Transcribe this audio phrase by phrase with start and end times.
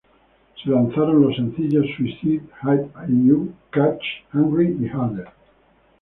[0.63, 4.01] Se lanzaron los sencillos "Suicide", "Hide U", "Catch",
[4.33, 5.27] "Hungry" y "Harder".